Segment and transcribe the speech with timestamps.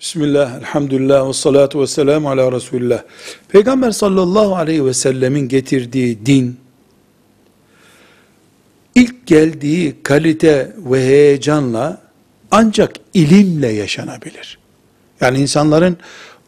[0.00, 3.02] Bismillah, elhamdülillah, ve salatu ve selamu ala Resulullah.
[3.48, 6.56] Peygamber sallallahu aleyhi ve sellemin getirdiği din,
[8.94, 12.02] ilk geldiği kalite ve heyecanla
[12.50, 14.58] ancak ilimle yaşanabilir.
[15.20, 15.96] Yani insanların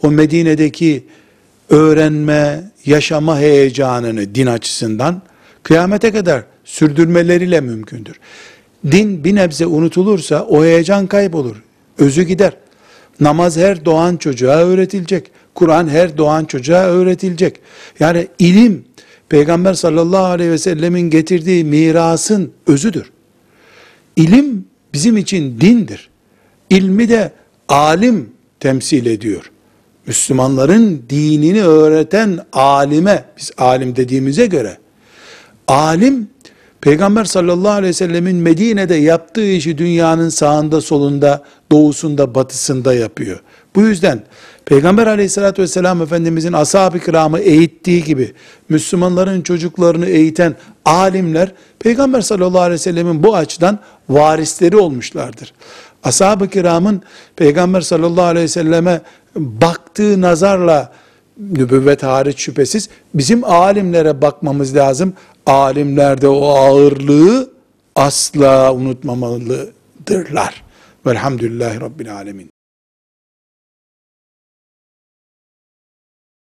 [0.03, 1.05] o Medine'deki
[1.71, 5.23] öğrenme, yaşama heyecanını din açısından
[5.62, 8.21] kıyamete kadar sürdürmeleriyle mümkündür.
[8.91, 11.57] Din bir nebze unutulursa o heyecan kaybolur,
[11.98, 12.53] özü gider.
[13.21, 15.31] Namaz her doğan çocuğa öğretilecek.
[15.55, 17.61] Kur'an her doğan çocuğa öğretilecek.
[18.01, 18.85] Yani ilim
[19.29, 23.11] Peygamber sallallahu aleyhi ve sellemin getirdiği mirasın özüdür.
[24.17, 26.11] İlim bizim için dindir.
[26.71, 27.33] İlmi de
[27.69, 29.51] alim temsil ediyor.
[30.07, 34.79] Müslümanların dinini öğreten alime, biz alim dediğimize göre,
[35.69, 36.29] alim,
[36.80, 43.41] Peygamber sallallahu aleyhi ve sellemin Medine'de yaptığı işi dünyanın sağında, solunda, doğusunda, batısında yapıyor.
[43.77, 44.22] Bu yüzden
[44.64, 48.33] Peygamber aleyhissalatü vesselam Efendimizin ashab-ı kiramı eğittiği gibi
[48.69, 53.78] Müslümanların çocuklarını eğiten alimler Peygamber sallallahu aleyhi ve sellemin bu açıdan
[54.09, 55.53] varisleri olmuşlardır.
[56.05, 57.03] Ashab-ı kiramın
[57.37, 59.00] Peygamber sallallahu aleyhi ve selleme
[59.37, 60.92] baktığı nazarla
[61.39, 65.12] nübüvvet hariç şüphesiz bizim alimlere bakmamız lazım.
[65.51, 67.51] Alimlerde o ağırlığı
[67.97, 70.62] asla unutmamalıdırlar.
[71.06, 72.51] Velhamdülillahi Rabbil Alemin.